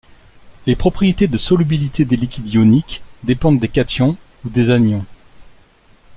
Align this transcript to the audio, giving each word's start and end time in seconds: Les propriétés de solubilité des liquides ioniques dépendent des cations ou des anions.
Les 0.65 0.75
propriétés 0.75 1.27
de 1.27 1.37
solubilité 1.37 2.05
des 2.05 2.15
liquides 2.15 2.51
ioniques 2.55 3.03
dépendent 3.23 3.59
des 3.59 3.67
cations 3.69 4.17
ou 4.43 4.49
des 4.49 4.71
anions. 4.71 5.05